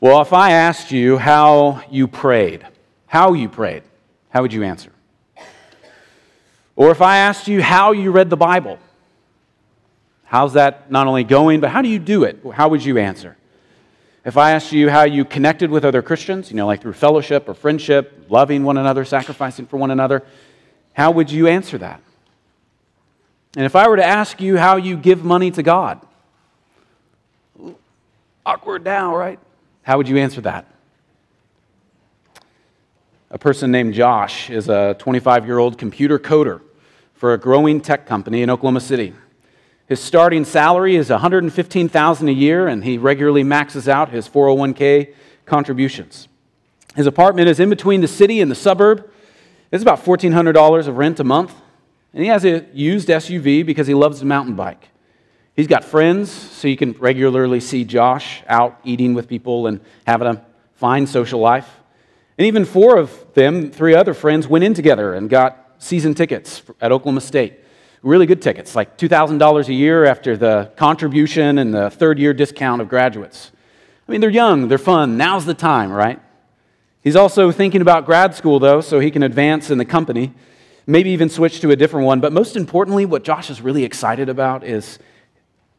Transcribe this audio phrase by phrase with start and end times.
[0.00, 2.64] Well, if I asked you how you prayed,
[3.06, 3.82] how you prayed,
[4.30, 4.92] how would you answer?
[6.76, 8.78] Or if I asked you how you read the Bible,
[10.24, 12.38] how's that not only going, but how do you do it?
[12.54, 13.36] How would you answer?
[14.24, 17.48] If I asked you how you connected with other Christians, you know, like through fellowship
[17.48, 20.22] or friendship, loving one another, sacrificing for one another,
[20.92, 22.00] how would you answer that?
[23.56, 26.00] And if I were to ask you how you give money to God,
[28.46, 29.40] awkward now, right?
[29.88, 30.66] How would you answer that?
[33.30, 36.60] A person named Josh is a 25 year old computer coder
[37.14, 39.14] for a growing tech company in Oklahoma City.
[39.86, 45.14] His starting salary is $115,000 a year, and he regularly maxes out his 401k
[45.46, 46.28] contributions.
[46.94, 49.10] His apartment is in between the city and the suburb.
[49.72, 51.54] It's about $1,400 of rent a month.
[52.12, 54.90] And he has a used SUV because he loves to mountain bike.
[55.58, 60.28] He's got friends, so you can regularly see Josh out eating with people and having
[60.28, 61.68] a fine social life.
[62.38, 66.62] And even four of them, three other friends, went in together and got season tickets
[66.80, 67.58] at Oklahoma State.
[68.02, 72.80] Really good tickets, like $2,000 a year after the contribution and the third year discount
[72.80, 73.50] of graduates.
[74.08, 75.16] I mean, they're young, they're fun.
[75.16, 76.20] Now's the time, right?
[77.02, 80.34] He's also thinking about grad school, though, so he can advance in the company,
[80.86, 82.20] maybe even switch to a different one.
[82.20, 85.00] But most importantly, what Josh is really excited about is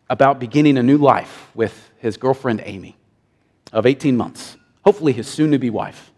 [0.10, 2.98] about beginning a new life with his girlfriend, Amy,
[3.72, 6.12] of 18 months, hopefully his soon to be wife.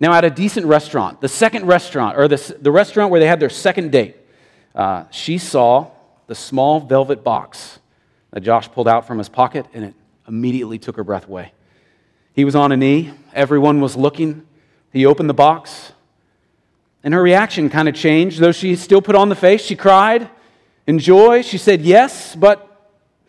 [0.00, 3.40] Now, at a decent restaurant, the second restaurant, or the, the restaurant where they had
[3.40, 4.16] their second date,
[4.74, 5.90] uh, she saw
[6.26, 7.78] the small velvet box
[8.32, 9.94] that Josh pulled out from his pocket, and it
[10.26, 11.52] immediately took her breath away.
[12.32, 14.46] He was on a knee, everyone was looking.
[14.92, 15.92] He opened the box,
[17.02, 18.40] and her reaction kind of changed.
[18.40, 20.28] Though she still put on the face, she cried
[20.86, 21.42] in joy.
[21.42, 22.73] She said yes, but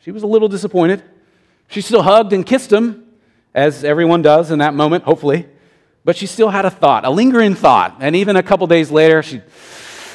[0.05, 1.01] she was a little disappointed.
[1.67, 3.07] She still hugged and kissed him,
[3.55, 5.47] as everyone does in that moment, hopefully.
[6.03, 7.97] But she still had a thought, a lingering thought.
[7.99, 9.41] And even a couple days later, she,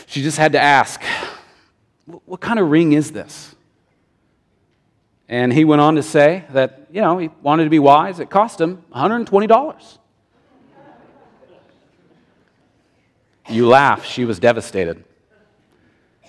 [0.07, 1.03] she just had to ask,
[2.25, 3.53] What kind of ring is this?
[5.29, 8.21] And he went on to say that, you know, he wanted to be wise.
[8.21, 9.99] It cost him $120.
[13.49, 14.05] You laugh.
[14.05, 15.03] She was devastated.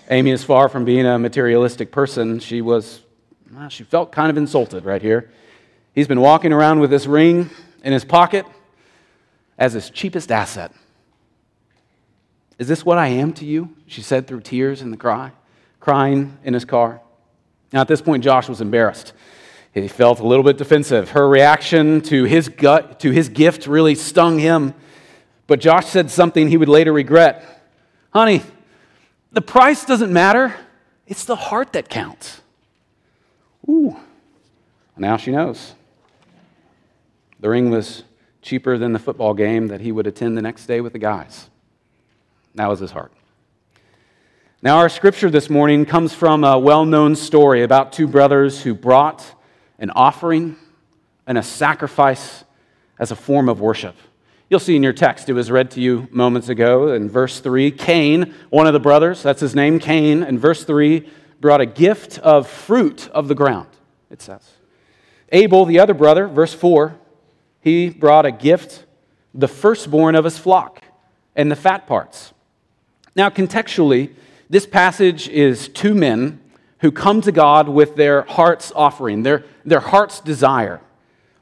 [0.10, 2.40] Amy is far from being a materialistic person.
[2.40, 3.02] She was
[3.54, 5.30] well, she felt kind of insulted right here.
[5.94, 7.50] He's been walking around with this ring
[7.84, 8.46] in his pocket
[9.58, 10.72] as his cheapest asset.
[12.58, 13.76] Is this what I am to you?
[13.88, 15.32] She said through tears in the cry,
[15.80, 17.02] crying in his car.
[17.74, 19.14] Now, at this point, Josh was embarrassed.
[19.74, 21.12] He felt a little bit defensive.
[21.12, 24.74] Her reaction to his gut, to his gift, really stung him.
[25.48, 27.66] But Josh said something he would later regret.
[28.14, 28.44] Honey,
[29.32, 30.54] the price doesn't matter.
[31.08, 32.42] It's the heart that counts.
[33.70, 33.96] Ooh,
[34.98, 35.74] now she knows.
[37.40, 38.04] The ring was
[38.42, 41.50] cheaper than the football game that he would attend the next day with the guys.
[42.56, 43.12] That was his heart.
[44.62, 48.76] Now, our scripture this morning comes from a well known story about two brothers who
[48.76, 49.26] brought
[49.80, 50.56] an offering
[51.26, 52.44] and a sacrifice
[53.00, 53.96] as a form of worship.
[54.50, 57.72] You'll see in your text, it was read to you moments ago in verse 3.
[57.72, 61.10] Cain, one of the brothers, that's his name, Cain, in verse 3,
[61.42, 63.68] brought a gift of fruit of the ground,
[64.10, 64.52] it says.
[65.32, 66.96] Abel, the other brother, verse 4,
[67.60, 68.86] he brought a gift,
[69.34, 70.84] the firstborn of his flock,
[71.36, 72.34] and the fat parts.
[73.16, 74.14] Now, contextually,
[74.50, 76.40] this passage is two men
[76.80, 80.82] who come to God with their heart's offering, their, their heart's desire.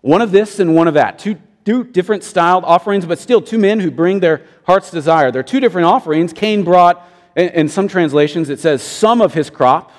[0.02, 1.20] One of this and one of that.
[1.20, 5.32] Two, two different styled offerings, but still two men who bring their heart's desire.
[5.32, 6.34] They're two different offerings.
[6.34, 7.06] Cain brought
[7.36, 9.92] in some translations, it says some of his crop,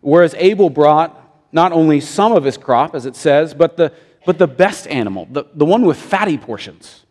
[0.00, 1.18] whereas Abel brought
[1.52, 3.92] not only some of his crop, as it says, but the,
[4.24, 7.04] but the best animal, the, the one with fatty portions,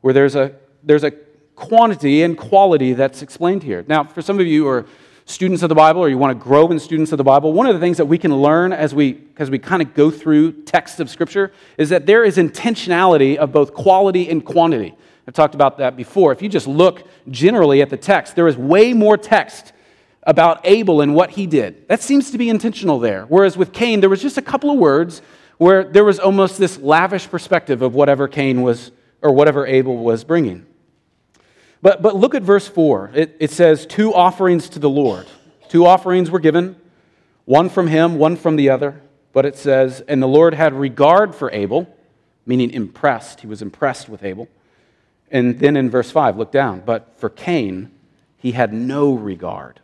[0.00, 1.12] where there's a, there's a
[1.54, 3.84] quantity and quality that's explained here.
[3.86, 4.86] Now, for some of you who are
[5.26, 7.66] students of the Bible or you want to grow in students of the Bible, one
[7.66, 10.52] of the things that we can learn as we, as we kind of go through
[10.62, 14.94] texts of Scripture is that there is intentionality of both quality and quantity.
[15.26, 16.32] I've talked about that before.
[16.32, 19.72] If you just look generally at the text, there is way more text
[20.24, 21.88] about Abel and what he did.
[21.88, 23.24] That seems to be intentional there.
[23.24, 25.22] Whereas with Cain, there was just a couple of words
[25.58, 28.90] where there was almost this lavish perspective of whatever Cain was,
[29.20, 30.66] or whatever Abel was bringing.
[31.82, 33.12] But, but look at verse 4.
[33.14, 35.26] It, it says, Two offerings to the Lord.
[35.68, 36.76] Two offerings were given,
[37.44, 39.00] one from him, one from the other.
[39.32, 41.92] But it says, And the Lord had regard for Abel,
[42.44, 43.40] meaning impressed.
[43.40, 44.48] He was impressed with Abel
[45.32, 46.82] and then in verse 5, look down.
[46.84, 47.90] But for Cain,
[48.36, 49.80] he had no regard.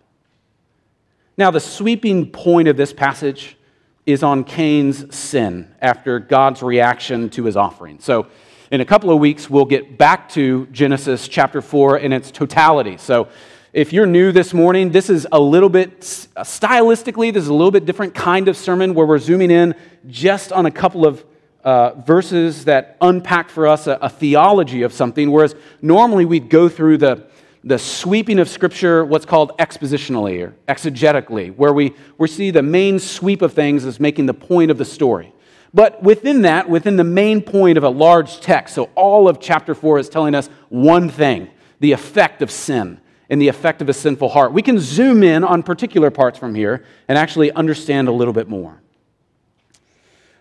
[1.38, 3.56] Now, the sweeping point of this passage
[4.04, 7.98] is on Cain's sin after God's reaction to his offering.
[7.98, 8.26] So,
[8.70, 12.98] in a couple of weeks, we'll get back to Genesis chapter 4 in its totality.
[12.98, 13.28] So,
[13.72, 17.70] if you're new this morning, this is a little bit, stylistically, this is a little
[17.70, 19.74] bit different kind of sermon where we're zooming in
[20.06, 21.24] just on a couple of
[21.64, 26.68] uh, verses that unpack for us a, a theology of something, whereas normally we'd go
[26.68, 27.26] through the,
[27.64, 32.98] the sweeping of Scripture, what's called expositionally or exegetically, where we, we see the main
[32.98, 35.32] sweep of things as making the point of the story.
[35.74, 39.74] But within that, within the main point of a large text, so all of chapter
[39.74, 41.50] 4 is telling us one thing
[41.80, 43.00] the effect of sin
[43.30, 44.52] and the effect of a sinful heart.
[44.52, 48.48] We can zoom in on particular parts from here and actually understand a little bit
[48.48, 48.80] more.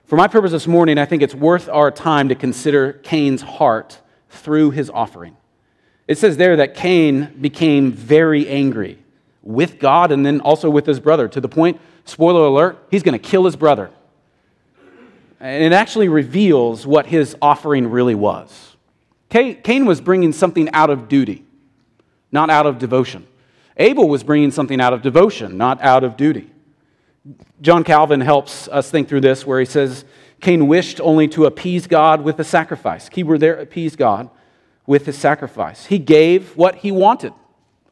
[0.08, 4.00] For my purpose this morning, I think it's worth our time to consider Cain's heart
[4.30, 5.38] through his offering.
[6.08, 8.98] It says there that Cain became very angry
[9.44, 13.20] with God and then also with his brother to the point, spoiler alert, he's going
[13.20, 13.92] to kill his brother.
[15.40, 18.76] And it actually reveals what his offering really was.
[19.30, 21.44] Cain was bringing something out of duty
[22.32, 23.26] not out of devotion.
[23.78, 26.50] Abel was bringing something out of devotion, not out of duty.
[27.62, 30.06] John Calvin helps us think through this, where he says,
[30.40, 33.10] Cain wished only to appease God with a sacrifice.
[33.10, 34.30] Keyword there, appease God
[34.86, 35.88] with his sacrifice.
[35.88, 37.34] He gave what he wanted.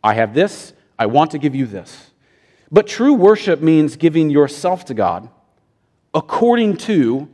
[0.04, 2.12] I have this, I want to give you this.
[2.72, 5.30] But true worship means giving yourself to God
[6.14, 7.28] according to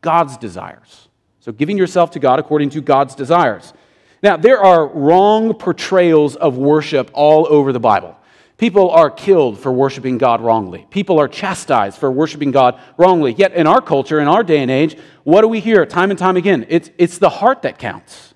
[0.00, 1.08] God's desires.
[1.40, 3.74] So, giving yourself to God according to God's desires.
[4.22, 8.16] Now, there are wrong portrayals of worship all over the Bible.
[8.56, 10.86] People are killed for worshiping God wrongly.
[10.90, 13.32] People are chastised for worshiping God wrongly.
[13.32, 16.18] Yet, in our culture, in our day and age, what do we hear time and
[16.18, 16.64] time again?
[16.68, 18.34] It's, it's the heart that counts.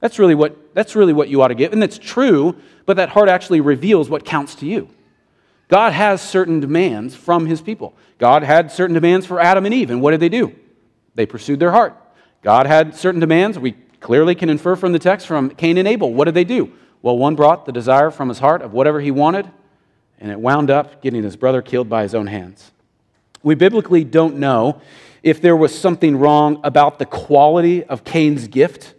[0.00, 1.72] That's really, what, that's really what you ought to give.
[1.72, 2.56] And that's true,
[2.86, 4.88] but that heart actually reveals what counts to you.
[5.66, 7.94] God has certain demands from his people.
[8.18, 10.54] God had certain demands for Adam and Eve, and what did they do?
[11.14, 11.96] They pursued their heart.
[12.42, 13.58] God had certain demands.
[13.58, 16.14] We clearly can infer from the text from Cain and Abel.
[16.14, 16.72] What did they do?
[17.02, 19.50] Well, one brought the desire from his heart of whatever he wanted,
[20.18, 22.72] and it wound up getting his brother killed by his own hands.
[23.42, 24.80] We biblically don't know
[25.22, 28.94] if there was something wrong about the quality of Cain's gift.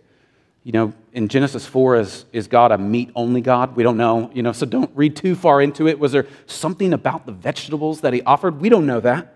[0.64, 3.76] You know, in Genesis 4, is, is God a meat only God?
[3.76, 6.00] We don't know, you know, so don't read too far into it.
[6.00, 8.62] Was there something about the vegetables that he offered?
[8.62, 9.36] We don't know that.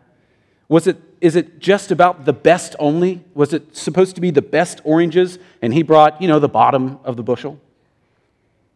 [0.69, 3.23] Was it, is it just about the best only?
[3.33, 6.99] Was it supposed to be the best oranges and he brought, you know, the bottom
[7.03, 7.59] of the bushel?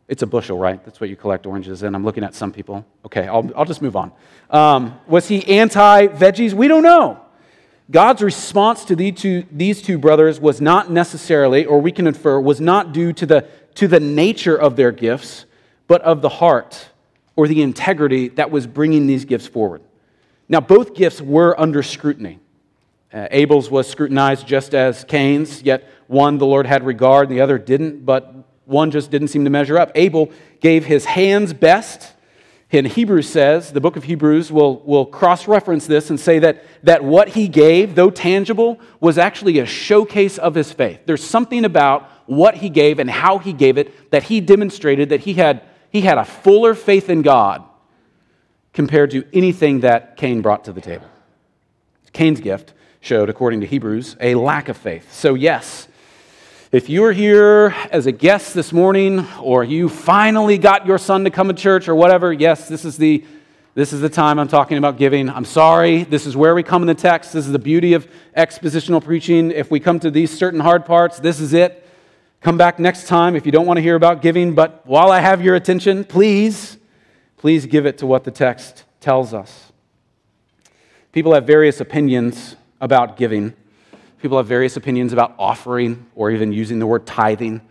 [0.07, 0.83] It's a bushel, right?
[0.85, 1.93] That's what you collect oranges in.
[1.93, 2.85] I'm looking at some people.
[3.05, 4.11] Okay, I'll, I'll just move on.
[4.49, 6.53] Um, was he anti veggies?
[6.53, 7.21] We don't know.
[7.89, 12.39] God's response to these two, these two brothers was not necessarily, or we can infer,
[12.39, 15.45] was not due to the, to the nature of their gifts,
[15.87, 16.89] but of the heart
[17.35, 19.81] or the integrity that was bringing these gifts forward.
[20.49, 22.39] Now, both gifts were under scrutiny.
[23.13, 27.41] Uh, Abel's was scrutinized just as Cain's, yet one the Lord had regard and the
[27.41, 28.36] other didn't, but
[28.67, 29.91] one just didn't seem to measure up.
[29.95, 32.13] Abel gave his hands best.
[32.69, 36.65] And Hebrews says, the book of Hebrews will, will cross reference this and say that,
[36.83, 40.99] that what he gave, though tangible, was actually a showcase of his faith.
[41.05, 45.21] There's something about what he gave and how he gave it that he demonstrated that
[45.21, 47.63] he had, he had a fuller faith in God
[48.73, 51.07] compared to anything that Cain brought to the table.
[52.11, 55.13] Cain's gift showed, according to Hebrews, a lack of faith.
[55.13, 55.86] So, yes,
[56.71, 61.23] if you are here as a guest this morning, or you finally got your son
[61.23, 63.23] to come to church, or whatever, yes, this is the
[63.73, 65.29] this is the time I'm talking about giving.
[65.29, 66.03] I'm sorry.
[66.03, 67.31] This is where we come in the text.
[67.33, 69.51] This is the beauty of expositional preaching.
[69.51, 71.87] If we come to these certain hard parts, this is it.
[72.41, 74.55] Come back next time if you don't want to hear about giving.
[74.55, 76.77] But while I have your attention, please
[77.37, 79.71] please give it to what the text tells us.
[81.11, 83.53] People have various opinions about giving.
[84.21, 87.61] People have various opinions about offering or even using the word tithing.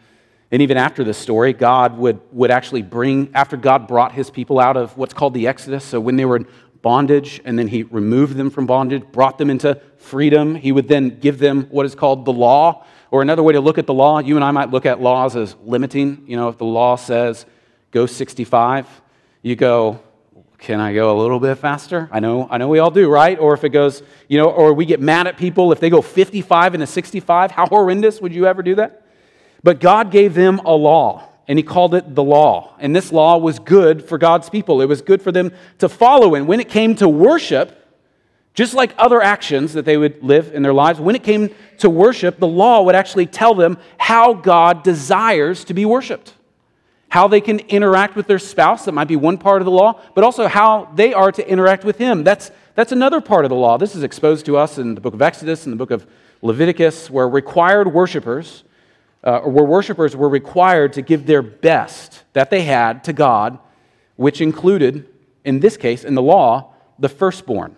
[0.53, 4.61] And even after this story, God would, would actually bring, after God brought his people
[4.61, 6.47] out of what's called the Exodus, so when they were in
[6.83, 11.19] bondage and then he removed them from bondage, brought them into freedom, he would then
[11.19, 12.85] give them what is called the law.
[13.11, 15.35] Or another way to look at the law, you and I might look at laws
[15.35, 16.25] as limiting.
[16.29, 17.45] You know, if the law says
[17.91, 18.87] go 65,
[19.43, 20.00] you go,
[20.59, 22.09] can I go a little bit faster?
[22.11, 23.39] I know, I know we all do, right?
[23.39, 26.01] Or if it goes, you know, or we get mad at people if they go
[26.01, 27.51] 55 and a 65.
[27.51, 29.07] How horrendous would you ever do that?
[29.63, 32.75] But God gave them a law, and He called it the law.
[32.79, 36.35] And this law was good for God's people, it was good for them to follow.
[36.35, 37.83] And when it came to worship,
[38.55, 41.91] just like other actions that they would live in their lives, when it came to
[41.91, 46.33] worship, the law would actually tell them how God desires to be worshiped
[47.17, 49.99] how they can interact with their spouse, that might be one part of the law,
[50.15, 52.25] but also how they are to interact with Him.
[52.25, 53.79] That's, That's another part of the law.
[53.79, 56.07] This is exposed to us in the book of Exodus and the book of
[56.43, 58.65] Leviticus, where required worshipers,
[59.25, 63.59] uh, where worshipers were required to give their best that they had to God,
[64.17, 65.09] which included,
[65.43, 67.77] in this case, in the law, the firstborn,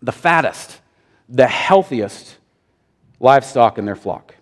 [0.00, 0.80] the fattest,
[1.28, 2.38] the healthiest
[3.20, 4.36] livestock in their flock.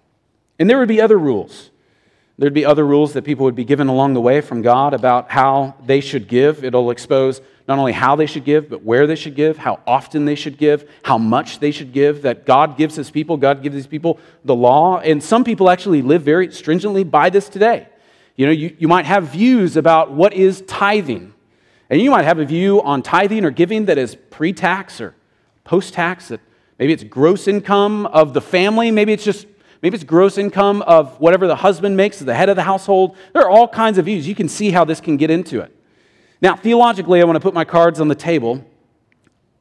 [0.60, 1.71] And there would be other rules.
[2.42, 5.30] There'd be other rules that people would be given along the way from God about
[5.30, 6.64] how they should give.
[6.64, 10.24] It'll expose not only how they should give, but where they should give, how often
[10.24, 13.36] they should give, how much they should give, that God gives his people.
[13.36, 14.98] God gives his people the law.
[14.98, 17.86] And some people actually live very stringently by this today.
[18.34, 21.34] You know, you, you might have views about what is tithing.
[21.90, 25.14] And you might have a view on tithing or giving that is pre tax or
[25.62, 26.40] post tax, that
[26.76, 29.46] maybe it's gross income of the family, maybe it's just
[29.82, 33.16] Maybe it's gross income of whatever the husband makes, as the head of the household.
[33.32, 34.28] There are all kinds of views.
[34.28, 35.76] You can see how this can get into it.
[36.40, 38.64] Now, theologically, I want to put my cards on the table.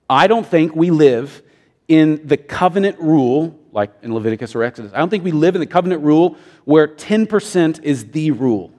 [0.07, 1.41] I don't think we live
[1.87, 4.91] in the covenant rule, like in Leviticus or Exodus.
[4.93, 8.71] I don't think we live in the covenant rule where 10% is the rule.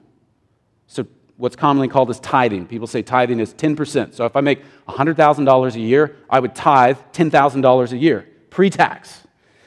[0.86, 1.06] So,
[1.38, 2.66] what's commonly called as tithing.
[2.66, 4.14] People say tithing is 10%.
[4.14, 9.26] So, if I make $100,000 a year, I would tithe $10,000 a year, pre tax.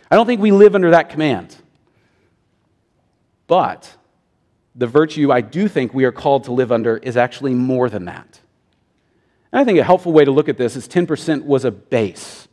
[0.10, 1.56] I don't think we live under that command.
[3.48, 3.96] But
[4.76, 8.06] the virtue I do think we are called to live under is actually more than
[8.06, 8.42] that.
[9.52, 12.48] And I think a helpful way to look at this is 10% was a base.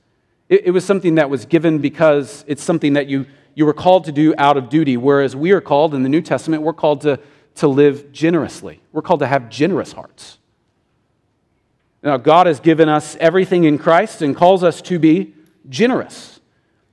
[0.48, 4.04] It, it, was something that was given because it's something that you, you were called
[4.04, 7.00] to do out of duty, whereas we are called in the New Testament, we're called
[7.00, 7.18] to,
[7.56, 8.80] to live generously.
[8.92, 10.38] We're called to have generous hearts.
[12.02, 15.34] Now, God has given us everything in Christ and calls us to be
[15.68, 16.40] generous.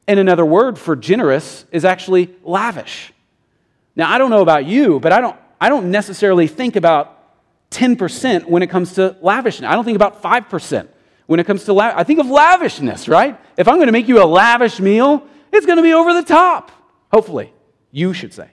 [0.08, 3.12] And another word for generous is actually lavish.
[4.00, 7.18] Now, I don't know about you, but I don't, I don't necessarily think about
[7.72, 9.70] 10% when it comes to lavishness.
[9.70, 10.88] I don't think about 5%
[11.26, 13.38] when it comes to I think of lavishness, right?
[13.58, 16.24] If I'm going to make you a lavish meal, it's going to be over the
[16.24, 16.72] top.
[17.12, 17.52] Hopefully,
[17.92, 18.50] you should say.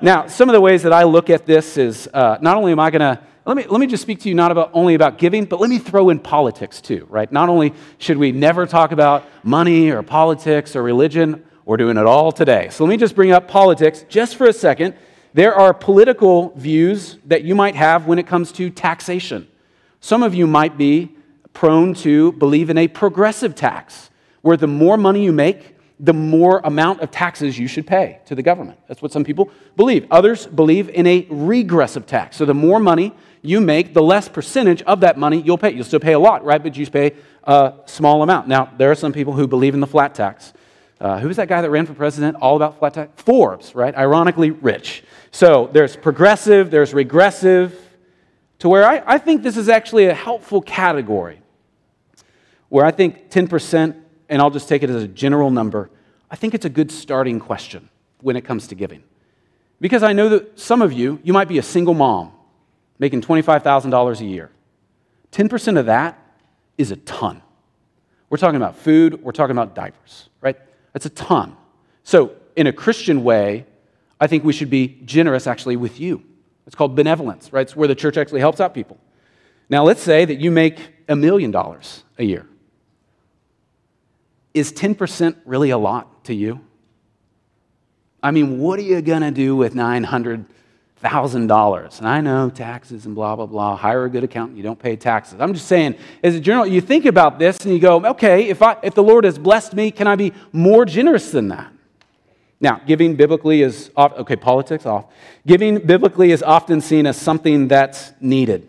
[0.00, 2.78] Now, some of the ways that I look at this is uh, not only am
[2.78, 5.18] I going to let me, let me just speak to you not about, only about
[5.18, 7.32] giving, but let me throw in politics too, right?
[7.32, 12.06] Not only should we never talk about money or politics or religion, we're doing it
[12.06, 12.70] all today.
[12.70, 14.94] So let me just bring up politics just for a second.
[15.34, 19.46] There are political views that you might have when it comes to taxation.
[20.00, 21.14] Some of you might be
[21.52, 24.08] prone to believe in a progressive tax,
[24.40, 28.34] where the more money you make, the more amount of taxes you should pay to
[28.34, 28.78] the government.
[28.88, 30.06] That's what some people believe.
[30.10, 32.38] Others believe in a regressive tax.
[32.38, 35.74] So the more money you make, the less percentage of that money you'll pay.
[35.74, 36.62] You'll still pay a lot, right?
[36.62, 38.48] But you pay a small amount.
[38.48, 40.54] Now, there are some people who believe in the flat tax.
[41.00, 43.22] Uh, who was that guy that ran for president all about flat tax?
[43.22, 43.94] Forbes, right?
[43.96, 45.04] Ironically rich.
[45.30, 47.78] So there's progressive, there's regressive,
[48.58, 51.40] to where I, I think this is actually a helpful category.
[52.68, 53.96] Where I think 10%,
[54.28, 55.90] and I'll just take it as a general number,
[56.30, 57.88] I think it's a good starting question
[58.20, 59.04] when it comes to giving.
[59.80, 62.32] Because I know that some of you, you might be a single mom
[62.98, 64.50] making $25,000 a year.
[65.30, 66.18] 10% of that
[66.76, 67.42] is a ton.
[68.28, 70.58] We're talking about food, we're talking about diapers, right?
[70.98, 71.56] That's a ton.
[72.02, 73.66] So, in a Christian way,
[74.18, 76.24] I think we should be generous actually with you.
[76.66, 77.60] It's called benevolence, right?
[77.60, 78.98] It's where the church actually helps out people.
[79.70, 82.48] Now, let's say that you make a million dollars a year.
[84.54, 86.62] Is 10% really a lot to you?
[88.20, 89.76] I mean, what are you going to do with
[91.02, 91.98] $900,000?
[91.98, 93.76] And I know taxes and blah, blah, blah.
[93.76, 95.40] Hire a good accountant, you don't pay taxes.
[95.40, 98.62] I'm just saying, as a general, you think about this and you go, okay, if,
[98.62, 101.72] I, if the Lord has blessed me, can I be more generous than that?
[102.60, 105.06] Now, giving biblically is, off, okay, politics off.
[105.46, 108.68] Giving biblically is often seen as something that's needed.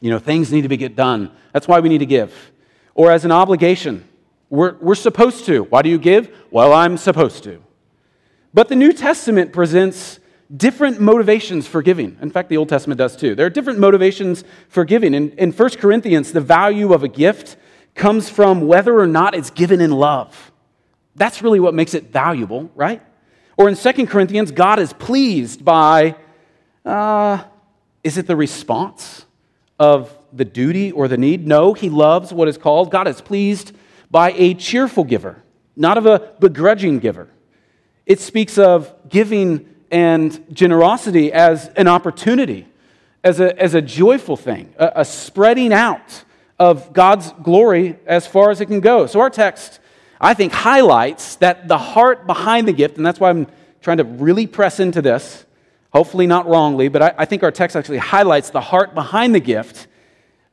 [0.00, 1.32] You know, things need to be get done.
[1.52, 2.52] That's why we need to give.
[2.94, 4.06] Or as an obligation.
[4.48, 5.64] We're, we're supposed to.
[5.64, 6.32] Why do you give?
[6.50, 7.62] Well, I'm supposed to.
[8.54, 10.19] But the New Testament presents
[10.54, 12.16] different motivations for giving.
[12.20, 13.34] In fact, the Old Testament does too.
[13.34, 15.14] There are different motivations for giving.
[15.14, 17.56] In, in 1 Corinthians, the value of a gift
[17.94, 20.52] comes from whether or not it's given in love.
[21.16, 23.02] That's really what makes it valuable, right?
[23.56, 26.16] Or in 2 Corinthians, God is pleased by,
[26.84, 27.44] uh,
[28.02, 29.26] is it the response
[29.78, 31.46] of the duty or the need?
[31.46, 33.72] No, he loves what is called, God is pleased
[34.10, 35.42] by a cheerful giver,
[35.76, 37.28] not of a begrudging giver.
[38.06, 42.66] It speaks of giving and generosity as an opportunity,
[43.24, 46.24] as a, as a joyful thing, a, a spreading out
[46.58, 49.06] of God's glory as far as it can go.
[49.06, 49.80] So, our text,
[50.20, 53.46] I think, highlights that the heart behind the gift, and that's why I'm
[53.80, 55.44] trying to really press into this,
[55.92, 59.40] hopefully not wrongly, but I, I think our text actually highlights the heart behind the
[59.40, 59.86] gift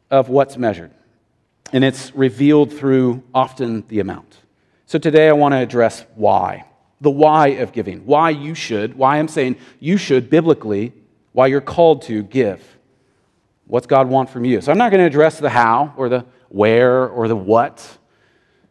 [0.10, 0.92] of what's measured.
[1.74, 4.38] and it's revealed through often the amount.
[4.86, 6.66] So today I want to address why.
[7.02, 8.06] The why of giving.
[8.06, 10.94] Why you should, why I'm saying you should biblically,
[11.32, 12.78] why you're called to give.
[13.68, 14.62] What's God want from you?
[14.62, 17.98] So I'm not going to address the how or the where or the what,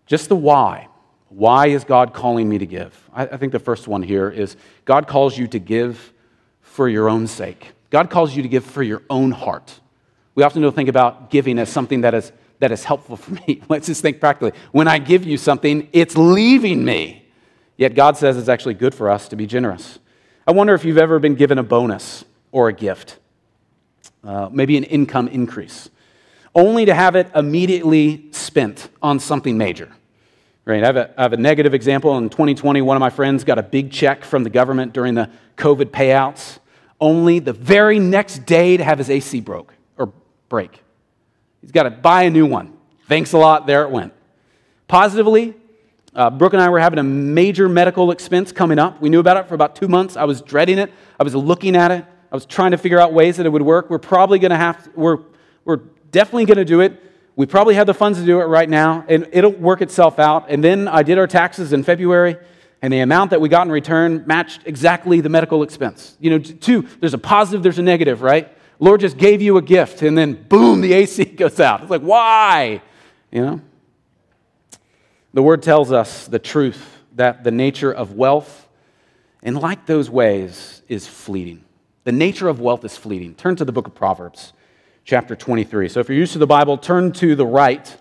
[0.07, 0.89] just the why.
[1.29, 2.99] Why is God calling me to give?
[3.13, 6.13] I, think the first one here is God calls you to give
[6.61, 7.73] for your own sake.
[7.91, 9.81] God calls you to give for your own heart.
[10.35, 13.63] We often don't think about giving as something that is, that is helpful for me.
[13.69, 14.53] Let's just think practically.
[14.73, 17.26] When I give you something, it's leaving me.
[17.77, 19.99] Yet God says it's actually good for us to be generous.
[20.47, 23.19] I wonder if you've ever been given a bonus or a gift,
[24.25, 25.91] uh, maybe an income increase,
[26.55, 29.91] only to have it immediately spent on something major.
[30.65, 30.83] Right?
[30.83, 32.17] I have, a, I have a negative example.
[32.17, 35.31] In 2020, one of my friends got a big check from the government during the
[35.57, 36.59] COVID payouts,
[37.01, 40.13] only the very next day to have his AC broke or
[40.49, 40.83] break.
[41.61, 42.77] He's got to buy a new one.
[43.07, 43.67] Thanks a lot.
[43.67, 44.13] There it went.
[44.89, 45.55] Positively,
[46.17, 49.03] uh, Brooke and I were having a major medical expense coming up.
[49.03, 50.17] We knew about it for about two months.
[50.17, 50.91] I was dreading it.
[51.21, 52.07] I was looking at it.
[52.33, 53.91] I was trying to figure out ways that it would work.
[53.91, 55.19] We're probably going to have, we're,
[55.67, 55.81] we're
[56.11, 57.03] definitely going to do it.
[57.37, 60.47] We probably have the funds to do it right now, and it'll work itself out.
[60.49, 62.39] And then I did our taxes in February,
[62.81, 66.17] and the amount that we got in return matched exactly the medical expense.
[66.19, 68.51] You know, two, there's a positive, there's a negative, right?
[68.79, 71.83] Lord just gave you a gift, and then boom, the AC goes out.
[71.83, 72.81] It's like, why?
[73.31, 73.61] You know?
[75.35, 78.69] The word tells us the truth that the nature of wealth,
[79.43, 81.65] and like those ways, is fleeting.
[82.05, 83.35] The nature of wealth is fleeting.
[83.35, 84.53] Turn to the book of Proverbs
[85.05, 85.89] chapter 23.
[85.89, 87.97] So if you're used to the Bible, turn to the right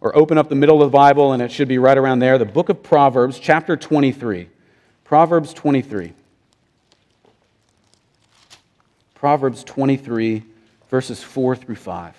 [0.00, 2.38] or open up the middle of the Bible, and it should be right around there.
[2.38, 4.48] The book of Proverbs, chapter 23.
[5.04, 6.12] Proverbs 23.
[9.14, 10.44] Proverbs 23,
[10.90, 12.14] verses 4 through 5.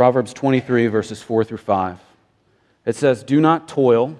[0.00, 1.98] Proverbs 23, verses 4 through 5.
[2.86, 4.18] It says, Do not toil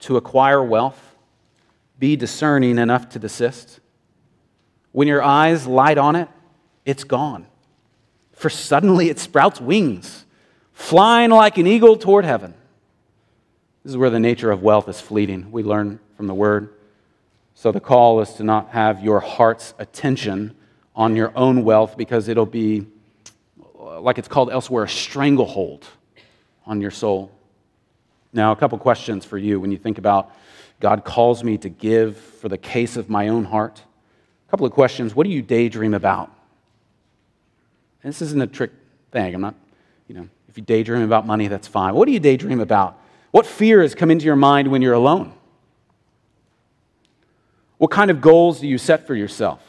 [0.00, 1.16] to acquire wealth
[1.98, 3.80] be discerning enough to desist.
[4.92, 6.28] When your eyes light on it,
[6.84, 7.46] it's gone.
[8.32, 10.26] For suddenly it sprouts wings,
[10.74, 12.52] flying like an eagle toward heaven.
[13.82, 15.50] This is where the nature of wealth is fleeting.
[15.50, 16.74] We learn from the word.
[17.54, 20.54] So the call is to not have your heart's attention
[20.94, 22.86] on your own wealth because it'll be,
[23.80, 25.86] Uh, like it's called elsewhere, a stranglehold
[26.66, 27.32] on your soul.
[28.32, 30.30] Now, a couple questions for you when you think about
[30.80, 33.82] God calls me to give for the case of my own heart.
[34.48, 35.14] A couple of questions.
[35.14, 36.30] What do you daydream about?
[38.02, 38.72] And this isn't a trick
[39.12, 39.34] thing.
[39.34, 39.54] I'm not,
[40.08, 41.94] you know, if you daydream about money, that's fine.
[41.94, 42.98] What do you daydream about?
[43.30, 45.32] What fears come into your mind when you're alone?
[47.78, 49.62] What kind of goals do you set for yourself?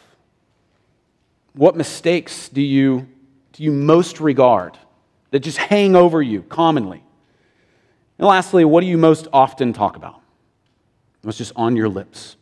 [1.53, 3.07] What mistakes do you,
[3.59, 4.77] you most regard
[5.31, 7.03] that just hang over you commonly?
[8.17, 10.21] And lastly, what do you most often talk about?
[11.21, 12.35] What's just on your lips?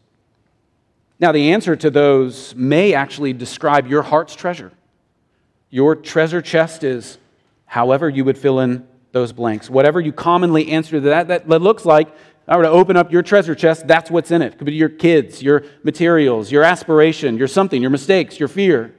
[1.19, 4.71] Now, the answer to those may actually describe your heart's treasure.
[5.69, 7.17] Your treasure chest is
[7.65, 9.69] however you would fill in those blanks.
[9.69, 12.07] Whatever you commonly answer to that, that, looks like,
[12.47, 14.53] I were to open up your treasure chest, that's what's in it.
[14.53, 18.95] It could be your kids, your materials, your aspiration, your something, your mistakes, your fear.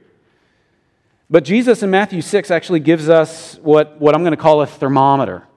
[1.31, 4.67] But Jesus in Matthew 6 actually gives us what, what I'm going to call a
[4.67, 5.47] thermometer.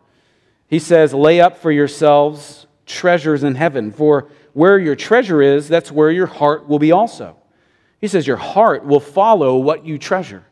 [0.68, 3.90] He says, Lay up for yourselves treasures in heaven.
[3.90, 7.36] For where your treasure is, that's where your heart will be also.
[8.00, 10.44] He says your heart will follow what you treasure,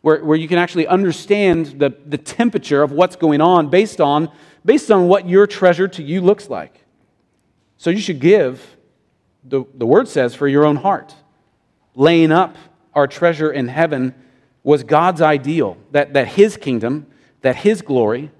[0.00, 4.28] where, where you can actually understand the, the temperature of what's going on based on,
[4.64, 6.84] based on what your treasure to you looks like.
[7.76, 8.76] So you should give,
[9.44, 11.14] the, the word says, for your own heart.
[11.94, 12.56] Laying up
[12.94, 14.14] our treasure in heaven
[14.68, 17.06] was God's ideal, that, that his kingdom,
[17.40, 18.30] that his glory,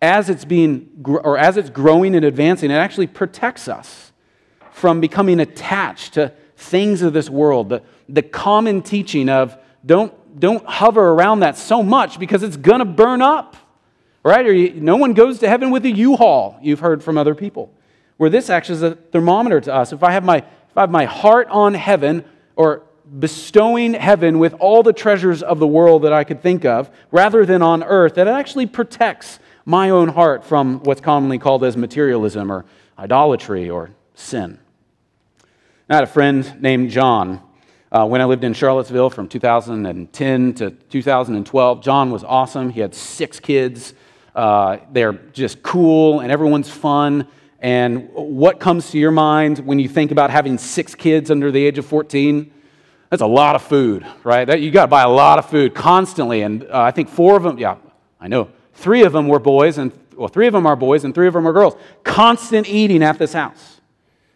[0.00, 4.12] as it's being or as it's growing and advancing, it actually protects us
[4.70, 7.68] from becoming attached to things of this world.
[7.68, 12.78] The, the common teaching of don't, don't hover around that so much because it's going
[12.78, 13.56] to burn up,
[14.22, 14.46] right?
[14.46, 17.74] Or you, no one goes to heaven with a U-Haul, you've heard from other people.
[18.18, 19.92] Where this actually is a thermometer to us.
[19.92, 22.24] If I have my, if I have my heart on heaven
[22.54, 22.85] or
[23.18, 27.46] bestowing heaven with all the treasures of the world that I could think of, rather
[27.46, 31.76] than on earth, that it actually protects my own heart from what's commonly called as
[31.76, 32.64] materialism or
[32.98, 34.58] idolatry or sin.
[35.88, 37.40] I had a friend named John.
[37.92, 42.70] Uh, when I lived in Charlottesville from 2010 to 2012, John was awesome.
[42.70, 43.94] He had six kids.
[44.34, 47.28] Uh, they're just cool, and everyone's fun.
[47.60, 51.64] And what comes to your mind when you think about having six kids under the
[51.64, 52.52] age of 14?
[53.10, 54.44] That's a lot of food, right?
[54.44, 56.42] That, you got to buy a lot of food constantly.
[56.42, 57.76] And uh, I think four of them, yeah,
[58.20, 61.14] I know, three of them were boys, and well, three of them are boys, and
[61.14, 61.74] three of them are girls.
[62.02, 63.80] Constant eating at this house.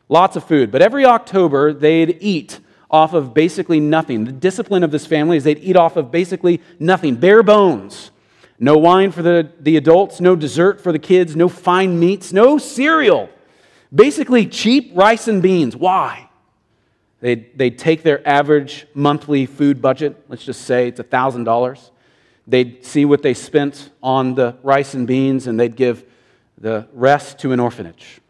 [0.08, 0.70] Lots of food.
[0.70, 4.24] But every October, they'd eat off of basically nothing.
[4.24, 8.10] The discipline of this family is they'd eat off of basically nothing, bare bones.
[8.58, 12.58] No wine for the, the adults, no dessert for the kids, no fine meats, no
[12.58, 13.30] cereal.
[13.94, 15.74] Basically, cheap rice and beans.
[15.74, 16.29] Why?
[17.20, 21.90] They'd, they'd take their average monthly food budget, let's just say it's $1,000.
[22.46, 26.04] They'd see what they spent on the rice and beans, and they'd give
[26.58, 28.20] the rest to an orphanage.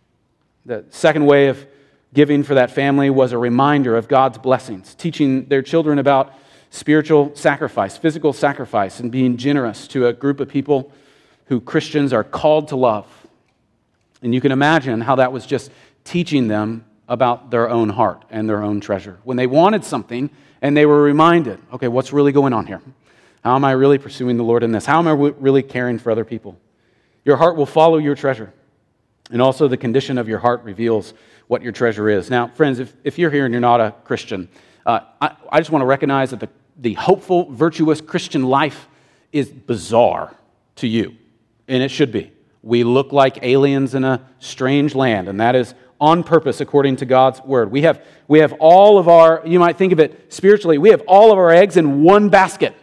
[0.66, 1.66] The second way of
[2.12, 6.34] giving for that family was a reminder of God's blessings, teaching their children about
[6.70, 10.92] spiritual sacrifice, physical sacrifice, and being generous to a group of people
[11.46, 13.06] who Christians are called to love.
[14.22, 15.70] And you can imagine how that was just
[16.04, 19.18] teaching them about their own heart and their own treasure.
[19.24, 20.30] When they wanted something
[20.62, 22.80] and they were reminded, okay, what's really going on here?
[23.44, 24.86] How am I really pursuing the Lord in this?
[24.86, 26.56] How am I really caring for other people?
[27.24, 28.52] Your heart will follow your treasure.
[29.32, 31.14] And also, the condition of your heart reveals
[31.48, 32.30] what your treasure is.
[32.30, 34.48] Now, friends, if, if you're here and you're not a Christian,
[34.86, 38.88] uh, I, I just want to recognize that the, the hopeful, virtuous Christian life
[39.32, 40.34] is bizarre
[40.76, 41.16] to you,
[41.68, 42.32] and it should be.
[42.62, 47.04] We look like aliens in a strange land, and that is on purpose according to
[47.04, 47.70] God's word.
[47.70, 51.02] We have, we have all of our, you might think of it spiritually, we have
[51.06, 52.74] all of our eggs in one basket.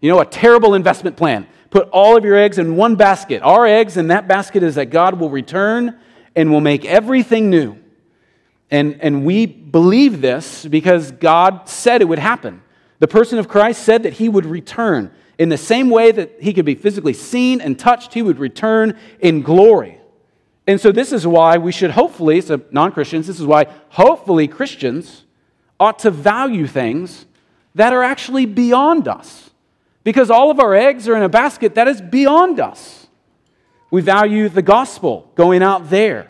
[0.00, 1.46] You know, a terrible investment plan.
[1.70, 3.42] Put all of your eggs in one basket.
[3.42, 5.98] Our eggs in that basket is that God will return
[6.36, 7.76] and will make everything new.
[8.70, 12.62] And, and we believe this because God said it would happen.
[13.00, 15.10] The person of Christ said that he would return.
[15.38, 18.98] In the same way that he could be physically seen and touched, he would return
[19.20, 19.97] in glory.
[20.68, 24.46] And so, this is why we should hopefully, so non Christians, this is why hopefully
[24.46, 25.24] Christians
[25.80, 27.24] ought to value things
[27.74, 29.48] that are actually beyond us.
[30.04, 33.06] Because all of our eggs are in a basket that is beyond us.
[33.90, 36.28] We value the gospel going out there.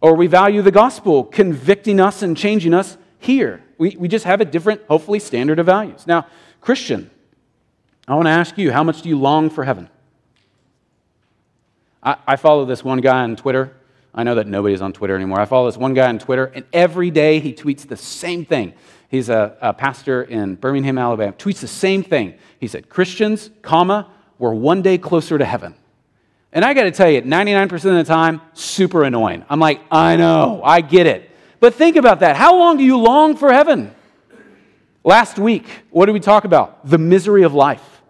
[0.00, 3.62] Or we value the gospel convicting us and changing us here.
[3.78, 6.04] We, we just have a different, hopefully, standard of values.
[6.04, 6.26] Now,
[6.60, 7.10] Christian,
[8.08, 9.88] I want to ask you, how much do you long for heaven?
[12.02, 13.74] I, I follow this one guy on Twitter.
[14.14, 15.40] I know that nobody's on Twitter anymore.
[15.40, 18.74] I follow this one guy on Twitter, and every day he tweets the same thing.
[19.08, 21.32] He's a, a pastor in Birmingham, Alabama.
[21.32, 22.34] Tweets the same thing.
[22.58, 25.74] He said, Christians, comma, we're one day closer to heaven.
[26.52, 29.44] And I got to tell you, 99% of the time, super annoying.
[29.48, 31.30] I'm like, I know, I get it.
[31.60, 32.36] But think about that.
[32.36, 33.94] How long do you long for heaven?
[35.04, 36.86] Last week, what did we talk about?
[36.86, 38.02] The misery of life.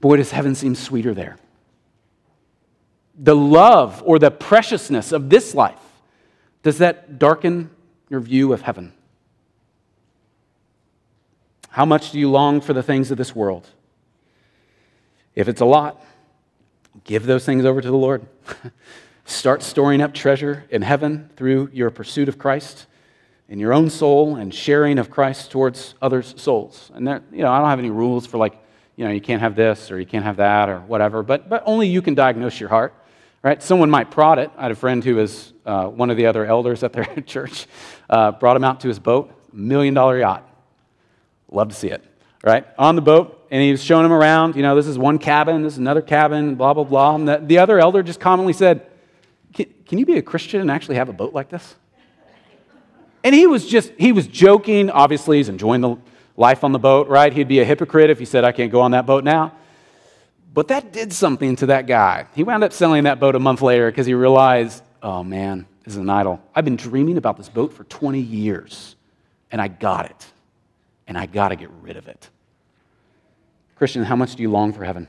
[0.00, 1.36] Boy, does heaven seem sweeter there.
[3.18, 5.80] The love or the preciousness of this life,
[6.62, 7.70] does that darken
[8.08, 8.92] your view of heaven?
[11.70, 13.68] How much do you long for the things of this world?
[15.34, 16.02] If it's a lot,
[17.04, 18.26] give those things over to the Lord.
[19.26, 22.86] Start storing up treasure in heaven through your pursuit of Christ
[23.48, 26.90] in your own soul and sharing of Christ towards others' souls.
[26.94, 28.58] And you know, I don't have any rules for like,
[28.96, 31.62] you know, you can't have this or you can't have that or whatever, but, but
[31.66, 32.94] only you can diagnose your heart,
[33.46, 33.62] right?
[33.62, 34.50] Someone might prod it.
[34.58, 37.68] I had a friend who was uh, one of the other elders at their church,
[38.10, 40.50] uh, brought him out to his boat, million dollar yacht.
[41.48, 42.02] Love to see it,
[42.42, 42.66] right?
[42.76, 44.56] On the boat, and he was showing him around.
[44.56, 47.14] You know, this is one cabin, this is another cabin, blah, blah, blah.
[47.14, 48.84] And the, the other elder just commonly said,
[49.54, 51.76] can, can you be a Christian and actually have a boat like this?
[53.22, 54.90] And he was just, he was joking.
[54.90, 55.96] Obviously, he's enjoying the
[56.36, 57.32] life on the boat, right?
[57.32, 59.52] He'd be a hypocrite if he said, I can't go on that boat now.
[60.56, 62.28] But that did something to that guy.
[62.34, 65.92] He wound up selling that boat a month later because he realized, oh man, this
[65.92, 66.40] is an idol.
[66.54, 68.96] I've been dreaming about this boat for 20 years,
[69.52, 70.26] and I got it.
[71.06, 72.30] And I got to get rid of it.
[73.74, 75.08] Christian, how much do you long for heaven?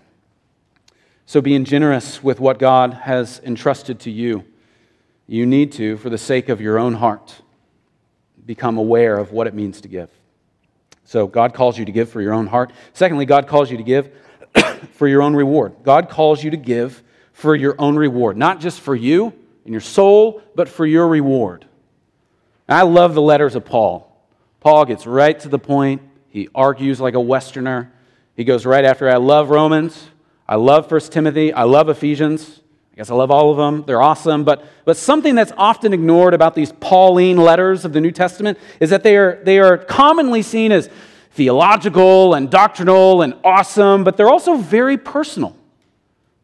[1.25, 4.43] So, being generous with what God has entrusted to you,
[5.27, 7.41] you need to, for the sake of your own heart,
[8.45, 10.11] become aware of what it means to give.
[11.05, 12.73] So, God calls you to give for your own heart.
[12.91, 14.11] Secondly, God calls you to give
[14.97, 15.75] for your own reward.
[15.83, 19.33] God calls you to give for your own reward, not just for you
[19.63, 21.65] and your soul, but for your reward.
[22.67, 24.03] And I love the letters of Paul.
[24.59, 27.93] Paul gets right to the point, he argues like a Westerner.
[28.35, 30.09] He goes right after, I love Romans,
[30.47, 32.61] I love 1 Timothy, I love Ephesians.
[32.93, 33.83] I guess I love all of them.
[33.85, 34.43] They're awesome.
[34.43, 38.89] But, but something that's often ignored about these Pauline letters of the New Testament is
[38.89, 40.89] that they are, they are commonly seen as
[41.37, 45.55] theological and doctrinal and awesome, but they're also very personal.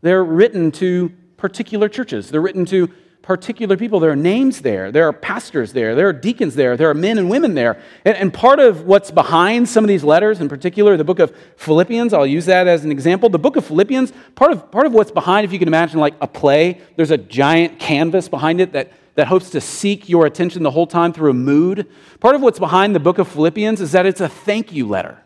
[0.01, 2.89] They're written to particular churches, they're written to
[3.23, 4.01] particular people.
[4.01, 7.17] There are names there, there are pastors there, there are deacons there, there are men
[7.17, 7.82] and women there.
[8.06, 11.36] And, and, part of what's behind some of these letters, in particular the book of
[11.56, 13.29] Philippians, I'll use that as an example.
[13.29, 16.15] The book of Philippians, part of, part of what's behind, if you can imagine like
[16.21, 20.63] a play, there's a giant canvas behind it that, that hopes to seek your attention
[20.63, 21.89] the whole time through a mood.
[22.19, 25.19] Part of what's behind the book of Philippians is that it's a thank you letter.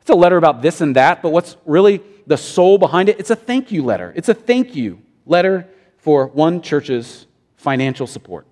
[0.00, 3.18] It's a letter about this and that, but what's really the soul behind it?
[3.18, 4.12] It's a thank you letter.
[4.14, 5.68] It's a thank you letter
[5.98, 8.46] for one church's financial support.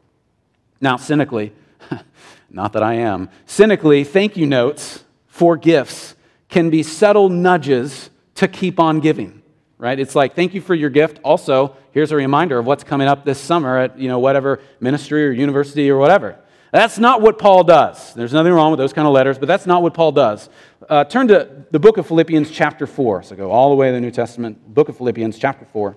[0.81, 1.53] Now, cynically,
[2.51, 6.17] not that I am, cynically, thank you notes for gifts
[6.49, 9.43] can be subtle nudges to keep on giving,
[9.79, 9.99] right?
[9.99, 11.21] It's like, thank you for your gift.
[11.25, 15.27] Also, here's a reminder of what's coming up this summer at, you know, whatever ministry
[15.27, 16.39] or university or whatever.
[16.71, 18.13] That's not what Paul does.
[18.15, 20.51] There's nothing wrong with those kind of letters, but that's not what Paul does.
[20.89, 23.23] Uh, turn to the book of Philippians, chapter 4.
[23.23, 25.97] So go all the way to the New Testament, book of Philippians, chapter 4.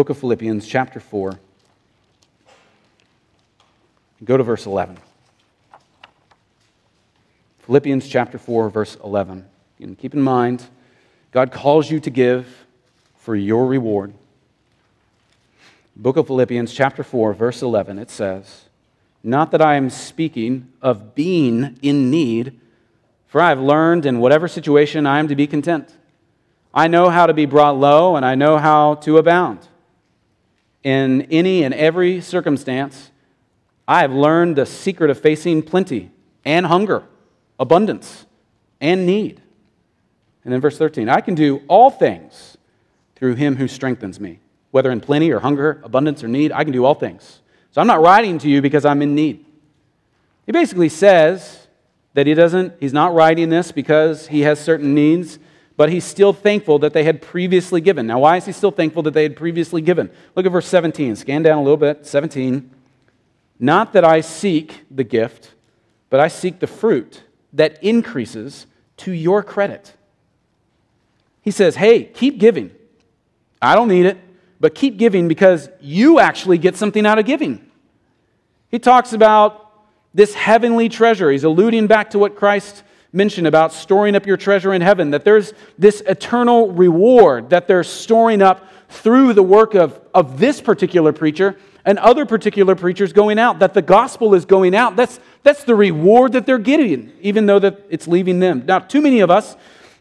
[0.00, 1.38] book of Philippians, chapter 4.
[4.24, 4.96] Go to verse 11.
[7.58, 9.44] Philippians chapter 4, verse 11.
[9.78, 10.64] And keep in mind,
[11.32, 12.66] God calls you to give
[13.16, 14.14] for your reward.
[15.96, 18.64] Book of Philippians, chapter 4, verse 11, it says,
[19.22, 22.58] Not that I am speaking of being in need,
[23.26, 25.94] for I have learned in whatever situation I am to be content.
[26.72, 29.68] I know how to be brought low, and I know how to abound
[30.82, 33.10] in any and every circumstance,
[33.86, 36.10] I have learned the secret of facing plenty
[36.44, 37.04] and hunger,
[37.58, 38.26] abundance
[38.80, 39.42] and need.
[40.44, 42.56] And then verse 13 I can do all things
[43.16, 44.40] through him who strengthens me.
[44.70, 47.40] Whether in plenty or hunger, abundance or need, I can do all things.
[47.72, 49.44] So I'm not writing to you because I'm in need.
[50.46, 51.66] He basically says
[52.14, 55.38] that he doesn't, he's not writing this because he has certain needs
[55.80, 58.06] but he's still thankful that they had previously given.
[58.06, 60.10] Now, why is he still thankful that they had previously given?
[60.36, 61.16] Look at verse 17.
[61.16, 62.04] Scan down a little bit.
[62.04, 62.70] 17.
[63.58, 65.54] Not that I seek the gift,
[66.10, 67.22] but I seek the fruit
[67.54, 68.66] that increases
[68.98, 69.94] to your credit.
[71.42, 72.70] He says, Hey, keep giving.
[73.62, 74.18] I don't need it,
[74.58, 77.70] but keep giving because you actually get something out of giving.
[78.68, 79.70] He talks about
[80.14, 81.30] this heavenly treasure.
[81.30, 85.24] He's alluding back to what Christ mentioned about storing up your treasure in heaven, that
[85.24, 91.12] there's this eternal reward that they're storing up through the work of, of this particular
[91.12, 94.96] preacher and other particular preachers going out, that the gospel is going out.
[94.96, 98.64] That's, that's the reward that they're getting, even though that it's leaving them.
[98.66, 99.56] Now, too many of us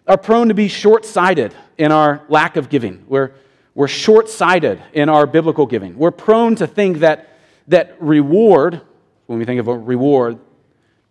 [0.10, 3.06] are prone to be short sighted in our lack of giving.
[3.08, 3.32] We're,
[3.76, 5.98] we're short sighted in our biblical giving.
[5.98, 8.82] We're prone to think that, that reward,
[9.28, 10.40] when we think of a reward,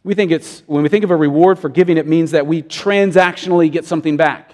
[0.02, 2.60] we think it's, when we think of a reward for giving, it means that we
[2.60, 4.52] transactionally get something back.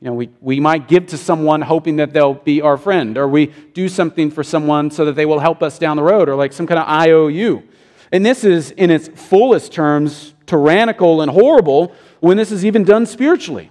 [0.00, 3.28] You know, we, we might give to someone hoping that they'll be our friend, or
[3.28, 6.34] we do something for someone so that they will help us down the road, or
[6.34, 7.62] like some kind of IOU.
[8.10, 13.04] And this is, in its fullest terms, tyrannical and horrible when this is even done
[13.04, 13.70] spiritually.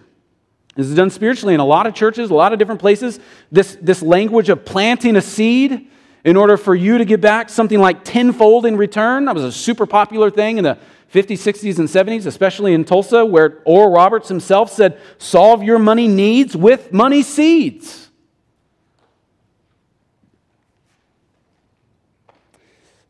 [0.76, 3.20] This is done spiritually in a lot of churches, a lot of different places.
[3.52, 5.90] This, this language of planting a seed
[6.24, 9.26] in order for you to get back something like tenfold in return.
[9.26, 10.78] That was a super popular thing in the
[11.12, 16.08] 50s, 60s, and 70s, especially in Tulsa, where Oral Roberts himself said, Solve your money
[16.08, 18.10] needs with money seeds.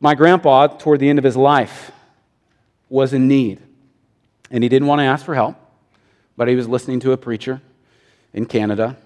[0.00, 1.92] My grandpa, toward the end of his life,
[2.88, 3.60] was in need,
[4.50, 5.56] and he didn't want to ask for help,
[6.36, 7.60] but he was listening to a preacher
[8.32, 8.96] in Canada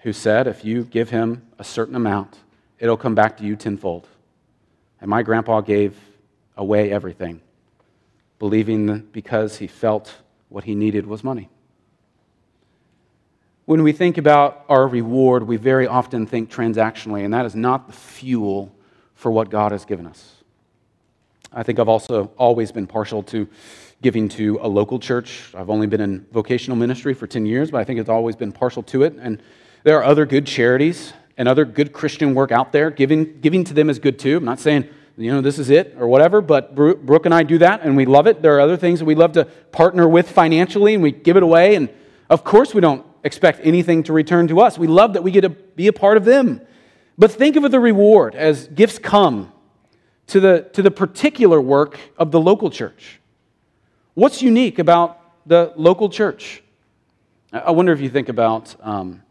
[0.00, 2.38] who said, If you give him a certain amount,
[2.78, 4.06] it'll come back to you tenfold.
[5.00, 5.96] And my grandpa gave
[6.56, 7.40] away everything,
[8.38, 10.16] believing because he felt
[10.48, 11.48] what he needed was money.
[13.64, 17.86] When we think about our reward, we very often think transactionally, and that is not
[17.86, 18.74] the fuel
[19.14, 20.36] for what God has given us.
[21.52, 23.46] I think I've also always been partial to
[24.00, 25.50] giving to a local church.
[25.54, 28.52] I've only been in vocational ministry for 10 years, but I think it's always been
[28.52, 29.14] partial to it.
[29.20, 29.42] And
[29.82, 32.90] there are other good charities and other good Christian work out there.
[32.90, 34.36] Giving, giving to them is good too.
[34.36, 37.58] I'm not saying, you know, this is it or whatever, but Brooke and I do
[37.58, 38.40] that and we love it.
[38.40, 41.42] There are other things that we love to partner with financially and we give it
[41.42, 41.74] away.
[41.74, 41.88] And
[42.30, 44.78] of course, we don't expect anything to return to us.
[44.78, 46.60] We love that we get to be a part of them.
[47.16, 49.52] But think of the reward as gifts come
[50.28, 53.17] to the, to the particular work of the local church.
[54.18, 56.60] What's unique about the local church?
[57.52, 59.22] I wonder if you think about um,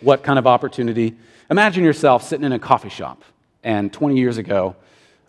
[0.00, 1.14] what kind of opportunity
[1.48, 3.22] Imagine yourself sitting in a coffee shop,
[3.62, 4.74] and 20 years ago,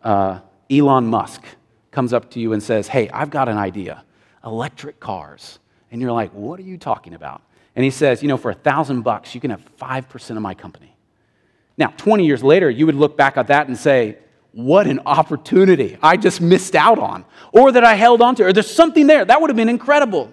[0.01, 1.43] uh, Elon Musk
[1.91, 4.03] comes up to you and says, Hey, I've got an idea
[4.43, 5.60] electric cars.
[5.91, 7.43] And you're like, What are you talking about?
[7.75, 10.55] And he says, You know, for a thousand bucks, you can have 5% of my
[10.55, 10.97] company.
[11.77, 14.17] Now, 20 years later, you would look back at that and say,
[14.51, 18.53] What an opportunity I just missed out on, or that I held on to, or
[18.53, 19.23] there's something there.
[19.23, 20.31] That would have been incredible.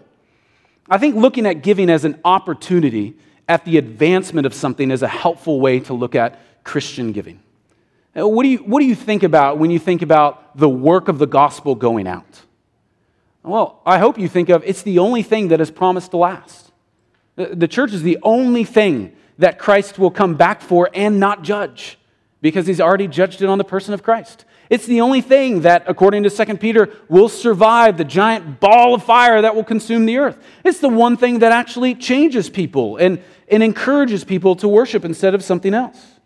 [0.88, 3.16] I think looking at giving as an opportunity
[3.48, 7.40] at the advancement of something is a helpful way to look at Christian giving.
[8.14, 11.18] What do, you, what do you think about when you think about the work of
[11.18, 12.42] the gospel going out?
[13.42, 16.70] Well, I hope you think of it's the only thing that is promised to last.
[17.36, 21.98] The church is the only thing that Christ will come back for and not judge
[22.44, 24.44] because he's already judged it on the person of Christ.
[24.68, 29.02] It's the only thing that, according to 2 Peter, will survive the giant ball of
[29.02, 30.36] fire that will consume the earth.
[30.62, 35.34] It's the one thing that actually changes people and, and encourages people to worship instead
[35.34, 36.20] of something else.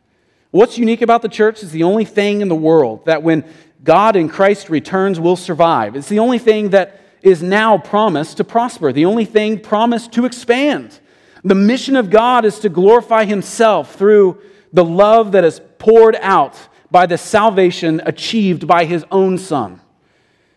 [0.51, 3.45] What's unique about the church is the only thing in the world that when
[3.85, 5.95] God in Christ returns will survive.
[5.95, 10.25] It's the only thing that is now promised to prosper, the only thing promised to
[10.25, 10.99] expand.
[11.45, 16.57] The mission of God is to glorify Himself through the love that is poured out
[16.91, 19.81] by the salvation achieved by His own Son.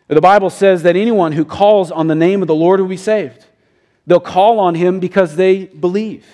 [0.08, 2.98] The Bible says that anyone who calls on the name of the Lord will be
[2.98, 3.46] saved.
[4.06, 6.26] They'll call on Him because they believe.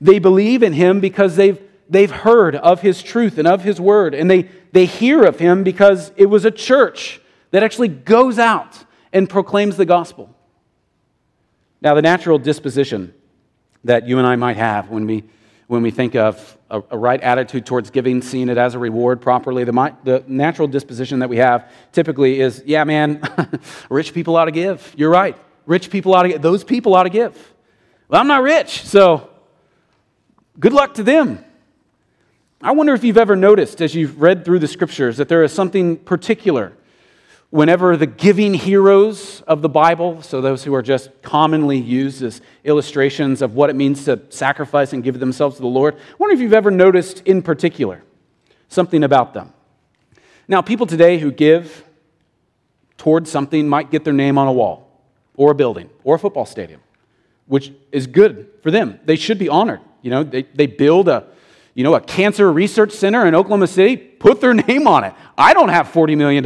[0.00, 4.14] They believe in Him because they've, they've heard of His truth and of His word.
[4.14, 7.20] And they, they hear of Him because it was a church
[7.52, 10.34] that actually goes out and proclaims the gospel.
[11.80, 13.14] Now, the natural disposition
[13.84, 15.24] that you and I might have when we,
[15.72, 19.22] when we think of a, a right attitude towards giving, seeing it as a reward
[19.22, 23.26] properly, the, the natural disposition that we have typically is, yeah, man,
[23.88, 24.92] rich people ought to give.
[24.98, 25.34] You're right.
[25.64, 26.42] Rich people ought to give.
[26.42, 27.54] Those people ought to give.
[28.08, 29.30] Well, I'm not rich, so
[30.60, 31.42] good luck to them.
[32.60, 35.54] I wonder if you've ever noticed as you've read through the scriptures that there is
[35.54, 36.74] something particular
[37.52, 42.40] whenever the giving heroes of the Bible, so those who are just commonly used as
[42.64, 46.32] illustrations of what it means to sacrifice and give themselves to the Lord, I wonder
[46.32, 48.02] if you've ever noticed in particular
[48.68, 49.52] something about them.
[50.48, 51.84] Now, people today who give
[52.96, 54.90] towards something might get their name on a wall
[55.36, 56.80] or a building or a football stadium,
[57.44, 58.98] which is good for them.
[59.04, 59.80] They should be honored.
[60.00, 61.26] You know, they, they build a,
[61.74, 65.12] you know, a cancer research center in Oklahoma City, put their name on it.
[65.36, 66.42] I don't have $40 million.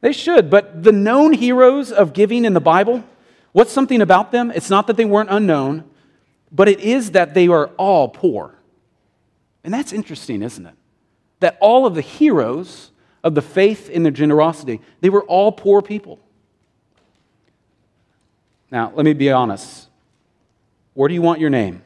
[0.00, 3.02] They should, but the known heroes of giving in the Bible,
[3.52, 4.50] what's something about them?
[4.54, 5.84] It's not that they weren't unknown,
[6.52, 8.54] but it is that they are all poor.
[9.64, 10.74] And that's interesting, isn't it?
[11.40, 12.92] That all of the heroes
[13.24, 16.20] of the faith in their generosity, they were all poor people.
[18.70, 19.88] Now, let me be honest.
[20.94, 21.82] Where do you want your name?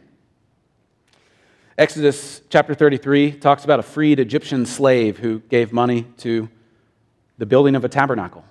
[1.78, 6.48] Exodus chapter 33 talks about a freed Egyptian slave who gave money to
[7.40, 8.44] the building of a tabernacle.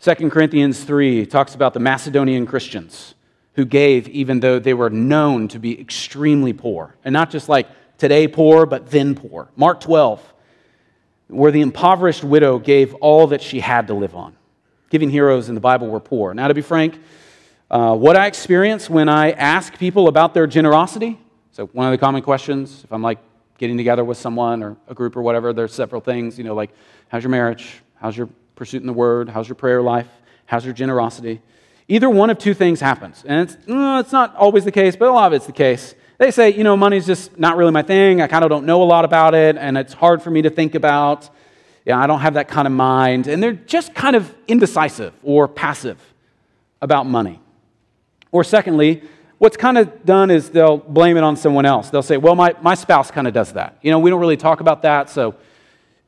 [0.00, 3.14] 2 Corinthians 3 talks about the Macedonian Christians
[3.56, 6.96] who gave even though they were known to be extremely poor.
[7.04, 7.68] And not just like
[7.98, 9.50] today poor, but then poor.
[9.54, 10.34] Mark 12,
[11.28, 14.34] where the impoverished widow gave all that she had to live on.
[14.88, 16.32] Giving heroes in the Bible were poor.
[16.32, 16.98] Now, to be frank,
[17.70, 21.98] uh, what I experience when I ask people about their generosity, so one of the
[21.98, 23.18] common questions, if I'm like
[23.58, 26.70] getting together with someone or a group or whatever, there's several things, you know, like,
[27.08, 27.82] how's your marriage?
[28.02, 29.28] How's your pursuit in the Word?
[29.28, 30.08] How's your prayer life?
[30.46, 31.40] How's your generosity?
[31.86, 33.22] Either one of two things happens.
[33.24, 35.94] And it's, mm, it's not always the case, but a lot of it's the case.
[36.18, 38.20] They say, you know, money's just not really my thing.
[38.20, 40.50] I kind of don't know a lot about it, and it's hard for me to
[40.50, 41.30] think about.
[41.84, 43.28] Yeah, I don't have that kind of mind.
[43.28, 46.00] And they're just kind of indecisive or passive
[46.80, 47.40] about money.
[48.32, 49.04] Or secondly,
[49.38, 51.90] what's kind of done is they'll blame it on someone else.
[51.90, 53.78] They'll say, well, my, my spouse kind of does that.
[53.80, 55.36] You know, we don't really talk about that, so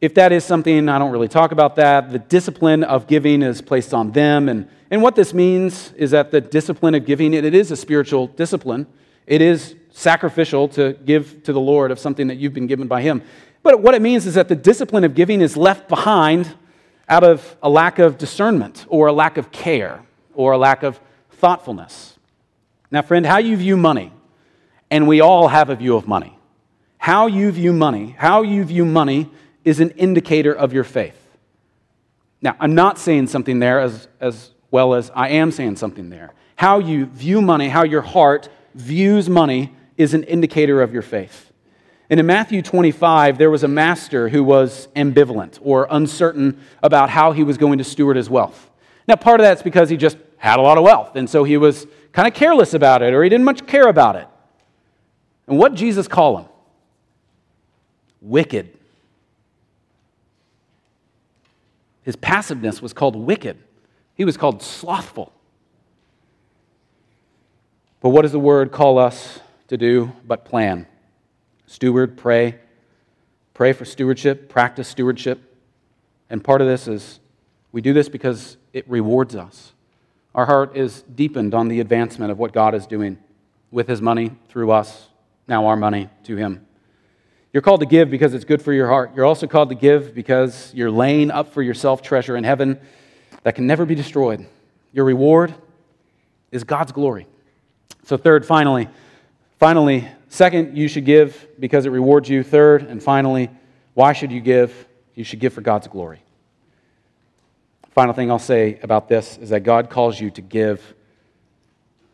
[0.00, 2.10] if that is something, I don't really talk about that.
[2.10, 4.48] The discipline of giving is placed on them.
[4.48, 7.76] And, and what this means is that the discipline of giving, it, it is a
[7.76, 8.86] spiritual discipline.
[9.26, 13.00] It is sacrificial to give to the Lord of something that you've been given by
[13.02, 13.22] Him.
[13.62, 16.54] But what it means is that the discipline of giving is left behind
[17.08, 20.02] out of a lack of discernment or a lack of care
[20.34, 22.18] or a lack of thoughtfulness.
[22.90, 24.12] Now, friend, how you view money,
[24.90, 26.38] and we all have a view of money,
[26.98, 29.30] how you view money, how you view money
[29.64, 31.20] is an indicator of your faith.
[32.42, 36.34] Now, I'm not saying something there as, as well as I am saying something there.
[36.56, 41.52] How you view money, how your heart views money, is an indicator of your faith.
[42.10, 47.32] And in Matthew 25, there was a master who was ambivalent or uncertain about how
[47.32, 48.70] he was going to steward his wealth.
[49.08, 51.56] Now, part of that's because he just had a lot of wealth, and so he
[51.56, 54.28] was kind of careless about it, or he didn't much care about it.
[55.46, 56.46] And what Jesus call him?
[58.20, 58.78] Wicked.
[62.04, 63.58] His passiveness was called wicked,
[64.14, 65.32] he was called slothful.
[68.00, 70.86] But what does the word call us to do but plan?
[71.66, 72.58] Steward, pray.
[73.54, 75.56] Pray for stewardship, practice stewardship.
[76.28, 77.20] And part of this is
[77.72, 79.72] we do this because it rewards us.
[80.34, 83.18] Our heart is deepened on the advancement of what God is doing
[83.70, 85.08] with His money through us,
[85.48, 86.66] now our money to Him.
[87.54, 89.12] You're called to give because it's good for your heart.
[89.14, 92.80] You're also called to give because you're laying up for yourself treasure in heaven
[93.44, 94.44] that can never be destroyed.
[94.92, 95.54] Your reward
[96.50, 97.28] is God's glory.
[98.02, 98.88] So, third, finally,
[99.60, 102.42] finally, second, you should give because it rewards you.
[102.42, 103.48] Third, and finally,
[103.94, 104.88] why should you give?
[105.14, 106.24] You should give for God's glory.
[107.92, 110.92] Final thing I'll say about this is that God calls you to give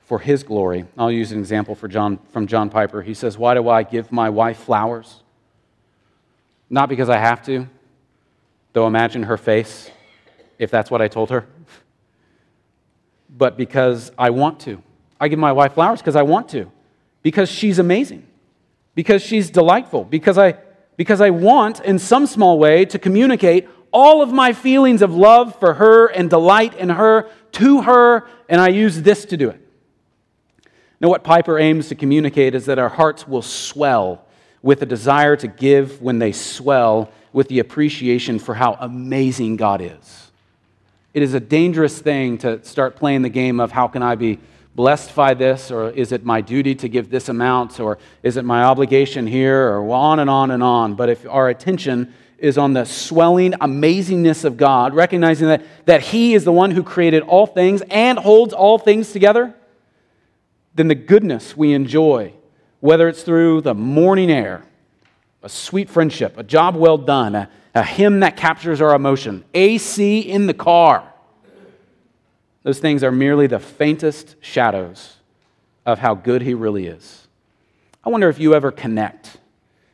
[0.02, 0.84] for his glory.
[0.98, 3.00] I'll use an example for John, from John Piper.
[3.00, 5.22] He says, Why do I give my wife flowers?
[6.70, 7.68] Not because I have to,
[8.72, 9.90] though imagine her face
[10.58, 11.46] if that's what I told her,
[13.28, 14.82] but because I want to.
[15.18, 16.70] I give my wife flowers because I want to,
[17.22, 18.26] because she's amazing,
[18.94, 20.54] because she's delightful, because I,
[20.96, 25.58] because I want, in some small way, to communicate all of my feelings of love
[25.58, 29.66] for her and delight in her to her, and I use this to do it.
[31.00, 34.26] Now, what Piper aims to communicate is that our hearts will swell
[34.62, 39.80] with a desire to give when they swell with the appreciation for how amazing God
[39.80, 40.30] is.
[41.14, 44.38] It is a dangerous thing to start playing the game of how can I be
[44.74, 48.44] blessed by this, or is it my duty to give this amount, or is it
[48.44, 50.94] my obligation here, or on and on and on.
[50.94, 56.34] But if our attention is on the swelling amazingness of God, recognizing that, that He
[56.34, 59.54] is the one who created all things and holds all things together,
[60.74, 62.32] then the goodness we enjoy,
[62.80, 64.64] whether it's through the morning air,
[65.42, 70.20] a sweet friendship, a job well done, a, a hymn that captures our emotion, AC
[70.20, 71.10] in the car,
[72.62, 75.16] those things are merely the faintest shadows
[75.86, 77.26] of how good He really is.
[78.04, 79.38] I wonder if you ever connect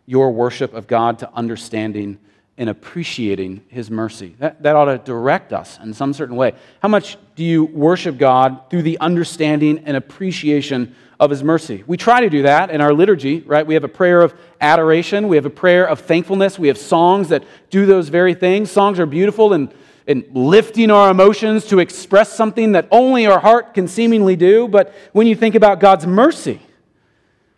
[0.04, 2.18] your worship of God to understanding
[2.58, 4.34] and appreciating His mercy.
[4.38, 6.54] That, that ought to direct us in some certain way.
[6.80, 11.84] How much do you worship God through the understanding and appreciation of His mercy?
[11.86, 13.66] We try to do that in our liturgy, right?
[13.66, 17.28] We have a prayer of adoration, we have a prayer of thankfulness, we have songs
[17.28, 18.70] that do those very things.
[18.70, 19.72] Songs are beautiful and
[20.06, 24.68] and lifting our emotions to express something that only our heart can seemingly do.
[24.68, 26.60] But when you think about God's mercy,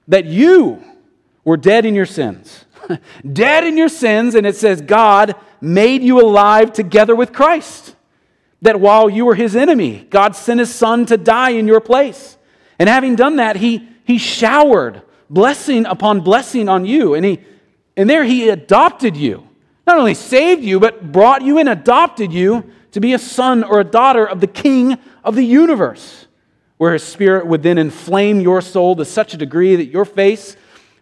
[0.09, 0.83] that you
[1.45, 2.64] were dead in your sins,
[3.33, 7.95] dead in your sins, and it says God made you alive together with Christ.
[8.62, 12.36] That while you were his enemy, God sent his son to die in your place.
[12.78, 17.14] And having done that, he, he showered blessing upon blessing on you.
[17.14, 17.40] And, he,
[17.96, 19.48] and there he adopted you.
[19.86, 23.80] Not only saved you, but brought you and adopted you to be a son or
[23.80, 26.26] a daughter of the king of the universe,
[26.78, 30.56] where his spirit would then inflame your soul to such a degree that your face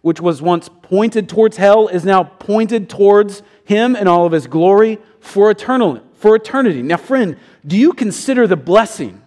[0.07, 4.47] which was once pointed towards hell, is now pointed towards him and all of his
[4.47, 6.81] glory for, eternal, for eternity.
[6.81, 9.21] Now, friend, do you consider the blessing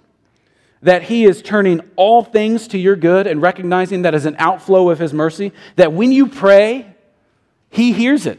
[0.83, 4.91] that he is turning all things to your good and recognizing that as an outflow
[4.91, 5.53] of his mercy?
[5.77, 6.95] That when you pray,
[7.71, 8.39] he hears it.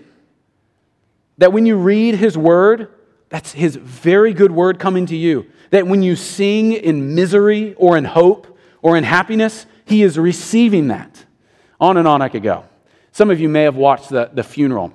[1.37, 2.89] That when you read his word,
[3.29, 5.47] that's his very good word coming to you.
[5.69, 10.89] That when you sing in misery or in hope or in happiness, he is receiving
[10.89, 11.25] that.
[11.79, 12.65] On and on I could go.
[13.13, 14.93] Some of you may have watched the, the funeral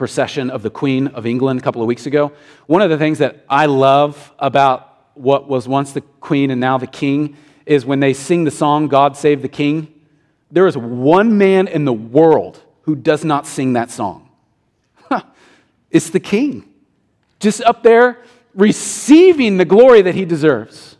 [0.00, 2.32] procession of the Queen of England a couple of weeks ago.
[2.66, 6.78] One of the things that I love about what was once the Queen and now
[6.78, 7.36] the King
[7.66, 9.92] is when they sing the song, God Save the King,
[10.50, 14.30] there is one man in the world who does not sing that song.
[15.90, 16.66] it's the King,
[17.38, 18.24] just up there
[18.54, 20.96] receiving the glory that he deserves.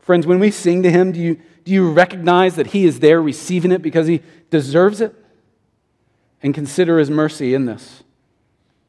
[0.00, 3.22] Friends, when we sing to him, do you, do you recognize that He is there
[3.22, 4.20] receiving it because He
[4.50, 5.14] deserves it?
[6.42, 8.02] And consider His mercy in this.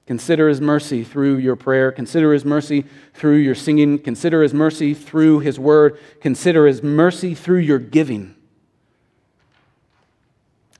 [0.08, 1.92] Consider His mercy through your prayer.
[1.92, 4.00] Consider His mercy through your singing.
[4.00, 6.00] Consider His mercy through His word.
[6.22, 8.34] Consider His mercy through your giving.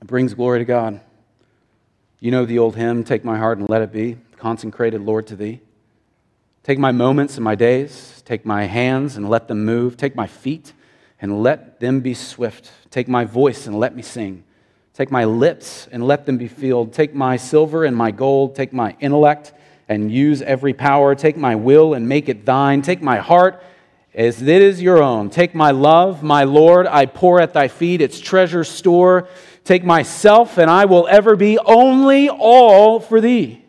[0.00, 1.00] It brings glory to God.
[2.20, 5.36] You know the old hymn, Take My Heart and Let It Be, consecrated, Lord, to
[5.36, 5.60] Thee.
[6.64, 10.26] Take my moments and my days, take my hands and let them move, take my
[10.26, 10.72] feet
[11.20, 12.70] and let them be swift.
[12.90, 14.44] Take my voice and let me sing.
[14.98, 16.92] Take my lips and let them be filled.
[16.92, 18.56] Take my silver and my gold.
[18.56, 19.52] Take my intellect
[19.88, 21.14] and use every power.
[21.14, 22.82] Take my will and make it thine.
[22.82, 23.62] Take my heart
[24.12, 25.30] as it is your own.
[25.30, 29.28] Take my love, my Lord, I pour at thy feet its treasure store.
[29.62, 33.62] Take myself, and I will ever be only all for thee.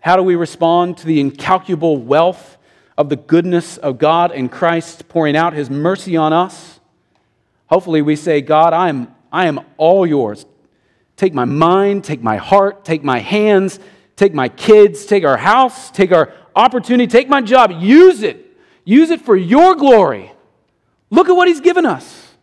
[0.00, 2.58] How do we respond to the incalculable wealth
[2.98, 6.74] of the goodness of God in Christ pouring out his mercy on us,
[7.66, 10.46] Hopefully, we say, God, I am, I am all yours.
[11.16, 13.80] Take my mind, take my heart, take my hands,
[14.14, 17.72] take my kids, take our house, take our opportunity, take my job.
[17.80, 18.56] Use it.
[18.84, 20.30] Use it for your glory.
[21.10, 22.36] Look at what he's given us.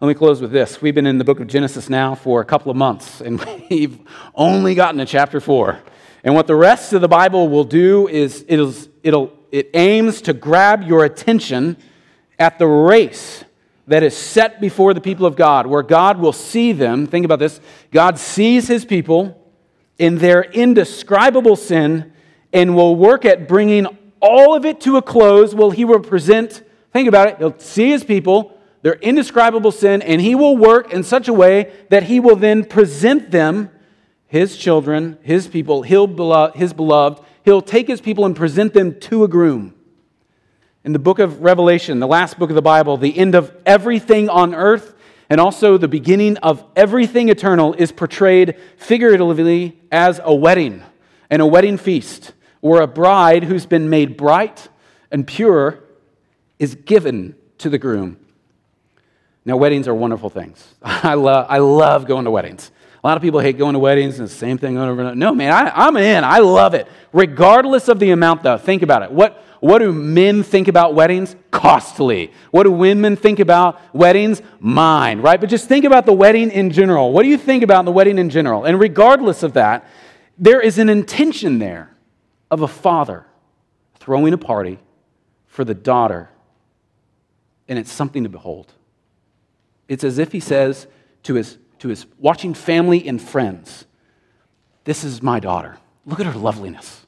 [0.00, 0.82] Let me close with this.
[0.82, 3.40] We've been in the book of Genesis now for a couple of months, and
[3.70, 4.00] we've
[4.34, 5.78] only gotten to chapter 4.
[6.24, 10.32] And what the rest of the Bible will do is it'll, it'll, it aims to
[10.32, 11.76] grab your attention
[12.36, 13.44] at the race
[13.86, 17.06] that is set before the people of God, where God will see them.
[17.06, 17.60] Think about this
[17.90, 19.40] God sees his people
[19.98, 22.12] in their indescribable sin
[22.52, 23.86] and will work at bringing
[24.20, 25.54] all of it to a close.
[25.54, 26.62] Will he will present,
[26.92, 28.54] think about it, he'll see his people
[28.84, 32.62] their indescribable sin, and he will work in such a way that he will then
[32.62, 33.70] present them,
[34.26, 39.28] his children, his people, his beloved, he'll take his people and present them to a
[39.28, 39.72] groom.
[40.84, 44.28] In the book of Revelation, the last book of the Bible, the end of everything
[44.28, 44.94] on earth
[45.30, 50.82] and also the beginning of everything eternal is portrayed figuratively as a wedding
[51.30, 54.68] and a wedding feast, where a bride who's been made bright
[55.10, 55.80] and pure
[56.58, 58.18] is given to the groom.
[59.46, 60.74] Now, weddings are wonderful things.
[60.82, 62.70] I love, I love going to weddings.
[63.02, 65.14] A lot of people hate going to weddings and the same thing over and over.
[65.14, 66.24] No, man, I, I'm in.
[66.24, 66.88] I love it.
[67.12, 69.10] Regardless of the amount, though, think about it.
[69.10, 71.34] What, what do men think about weddings?
[71.50, 72.30] Costly.
[72.50, 74.42] What do women think about weddings?
[74.60, 75.40] Mine, right?
[75.40, 77.14] But just think about the wedding in general.
[77.14, 78.66] What do you think about the wedding in general?
[78.66, 79.88] And regardless of that,
[80.36, 81.96] there is an intention there
[82.50, 83.24] of a father
[83.98, 84.80] throwing a party
[85.46, 86.28] for the daughter,
[87.66, 88.70] and it's something to behold.
[89.88, 90.86] It's as if he says
[91.22, 93.86] to his, to his watching family and friends,
[94.84, 95.78] This is my daughter.
[96.04, 97.03] Look at her loveliness.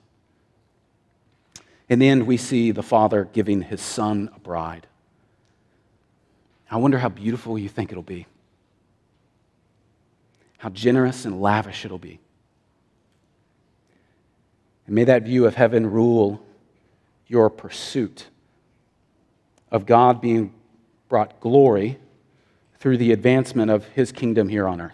[1.89, 4.87] In the end, we see the father giving his son a bride.
[6.71, 8.27] I wonder how beautiful you think it'll be,
[10.59, 12.19] how generous and lavish it'll be.
[14.87, 16.41] And may that view of heaven rule
[17.29, 18.27] your pursuit
[19.71, 20.53] of God being
[21.09, 21.99] brought glory
[22.79, 24.93] through the advancement of his kingdom here on earth.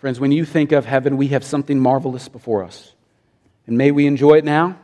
[0.00, 2.94] Friends, when you think of heaven, we have something marvelous before us.
[3.66, 4.78] And may we enjoy it now.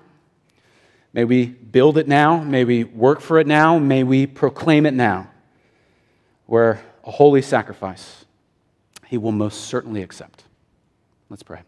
[1.17, 2.43] May we build it now.
[2.43, 3.79] May we work for it now.
[3.79, 5.31] May we proclaim it now.
[6.45, 8.27] Where a holy sacrifice
[9.07, 10.45] he will most certainly accept.
[11.31, 11.63] Let's pray.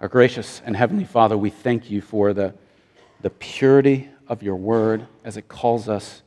[0.00, 2.54] Our gracious and heavenly Father, we thank you for the,
[3.20, 6.22] the purity of your word as it calls us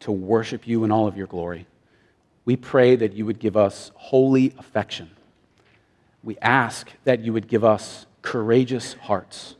[0.00, 1.66] to worship you in all of your glory.
[2.44, 5.10] We pray that you would give us holy affection.
[6.22, 9.56] We ask that you would give us courageous hearts.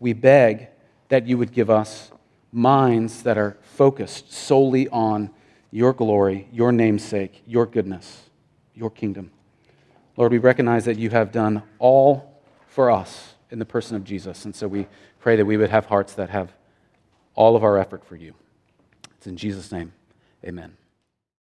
[0.00, 0.68] We beg
[1.08, 2.10] that you would give us
[2.52, 5.30] minds that are focused solely on
[5.70, 8.30] your glory, your namesake, your goodness,
[8.74, 9.30] your kingdom.
[10.16, 14.44] Lord, we recognize that you have done all for us in the person of Jesus.
[14.44, 14.86] And so we
[15.20, 16.52] pray that we would have hearts that have
[17.34, 18.34] all of our effort for you.
[19.16, 19.92] It's in Jesus' name.
[20.44, 20.76] Amen.